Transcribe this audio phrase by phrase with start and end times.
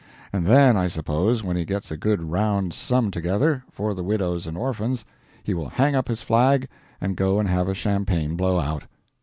[0.33, 4.47] And then, I suppose, when he gets a good round sum together, for the widows
[4.47, 5.05] and orphans,
[5.43, 6.67] he will hang up his flag
[6.99, 8.85] and go and have a champagne blow out.